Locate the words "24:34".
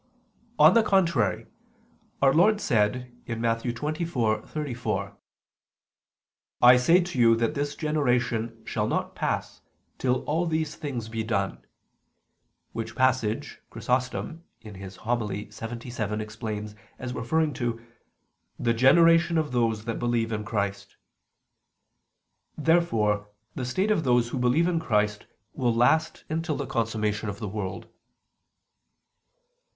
3.61-5.15